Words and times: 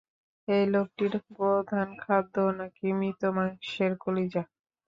এই 0.47 0.63
লোকটির 0.67 1.13
প্রধান 1.29 1.87
খাদ্য 1.99 2.35
নাকি 2.59 2.87
মৃত 2.99 3.21
মানুষের 3.37 3.91
কলিজা। 4.03 4.43